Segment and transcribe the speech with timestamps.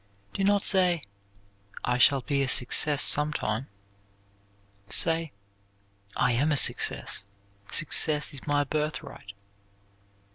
[0.33, 1.03] Do not say,
[1.83, 3.67] "I shall be a success sometime";
[4.89, 5.31] say,
[6.15, 7.23] "I am a success.
[7.69, 9.33] Success is my birthright."